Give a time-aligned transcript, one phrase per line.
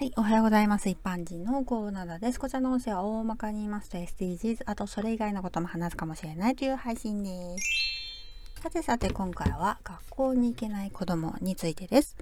[0.00, 0.88] はい、おはようございます。
[0.88, 2.40] 一般人のゴーナダです。
[2.40, 8.62] こちらの音声は大まかに言いますと SDGs、あとそれ以外のことも話すかもしれないという配信です。
[8.62, 12.16] さてさて今回は学校に行けない子供についてです。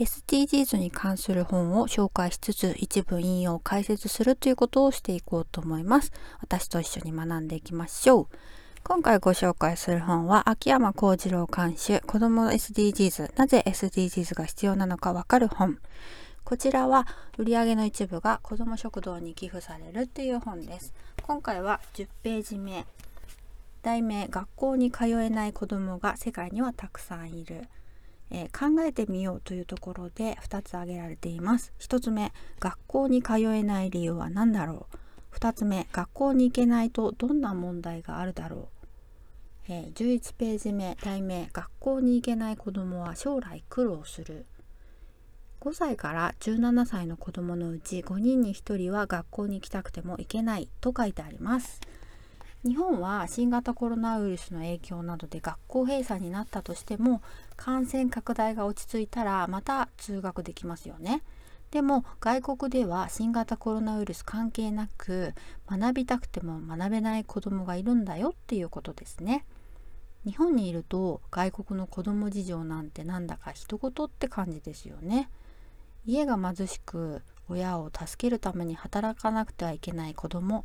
[0.00, 6.10] SDGs に関する本を紹介しつつ一部引用を解説するということをしていこうと思います。
[6.40, 8.26] 私と一緒に学んでいきましょう。
[8.82, 15.78] 今回ご紹介する本は秋山幸次郎監修子供の SDGs なぜ SDGs が必要なのかわかる本
[16.50, 17.06] こちらは
[17.38, 20.92] 売上の一部が子ども食堂に寄付されるっていう本です。
[21.22, 22.86] 今回は10ページ目。
[23.82, 27.68] 題名学校に通えない子どもが世界にはたくさんいる。
[28.30, 31.72] えー、考えてみようというところで2つ挙げられています。
[31.78, 34.88] 1つ目、学校に通えない理由は何だろ
[35.32, 35.36] う。
[35.36, 38.68] 2つ目、学校に行けないとどんな問題があるだろう。
[39.68, 44.46] えー、11ページ目、題名学校に行けない子どもは将来苦労する。
[45.60, 51.80] 5歳から17歳の子供のうち5人に1人は学校に行きたくても行けないと書いてあります。
[52.64, 57.20] 日本は新型コロナウイルスの影響などで学校閉鎖になったとしても
[57.56, 61.22] 感染拡大が落ち着いたらまた通学できますよね。
[61.70, 65.34] でも外国では新型コロナウイルス関係なく
[65.68, 69.44] 学びたくても学べない子供がいるんだよっていうことですね。
[70.24, 75.28] 日本にいると外国の子供事情なんてなんだか人事って感じですよね。
[76.06, 80.62] 家が貧しく親を助けるために働かなくてはいけない子供っ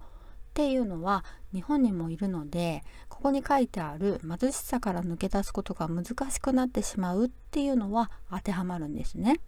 [0.53, 9.39] ていうのは日本にもいるのでここに書いてある貧しさから抜け出すことが難しくなってしまうっていうのは当てはまるんですね。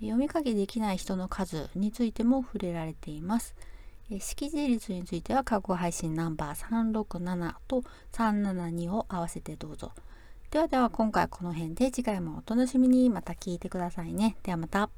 [0.00, 3.54] 読み書きできない人の数についても触れられています。
[4.18, 9.92] 識字率については過去配信ナンバー367と372を合わせてどうぞ。
[10.54, 14.36] ではでは今回この辺で次回もお楽しみにまた聞いてくださいね。
[14.44, 14.88] ではまた。